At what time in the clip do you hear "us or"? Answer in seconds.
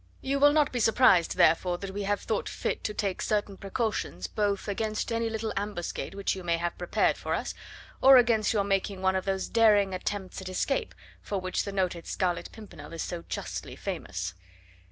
7.35-8.17